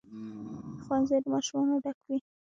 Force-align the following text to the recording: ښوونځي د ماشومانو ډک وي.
ښوونځي 0.83 1.17
د 1.23 1.27
ماشومانو 1.33 1.81
ډک 1.83 1.97
وي. 2.07 2.17